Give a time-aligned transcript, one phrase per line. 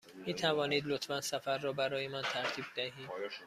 [0.25, 2.93] می توانید لطفاً سفر را برای من ترتیب دهید؟